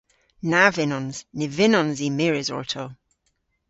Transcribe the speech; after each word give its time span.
Na 0.49 0.63
vynnons. 0.75 1.17
Ny 1.37 1.45
vynnons 1.57 1.97
i 2.07 2.09
mires 2.17 2.49
orto. 2.59 2.85